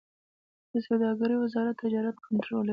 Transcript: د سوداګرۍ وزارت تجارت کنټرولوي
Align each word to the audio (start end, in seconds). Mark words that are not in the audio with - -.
د 0.71 0.73
سوداګرۍ 0.87 1.35
وزارت 1.39 1.75
تجارت 1.83 2.15
کنټرولوي 2.25 2.69